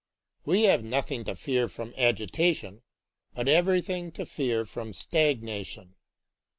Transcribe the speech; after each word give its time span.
We 0.45 0.63
have 0.63 0.83
nothing 0.83 1.25
to 1.25 1.35
fear 1.35 1.69
from 1.69 1.93
agitation, 1.95 2.81
but 3.35 3.47
every 3.47 3.83
thing 3.83 4.11
to 4.13 4.25
fear 4.25 4.65
from 4.65 4.93
stagnation. 4.93 5.93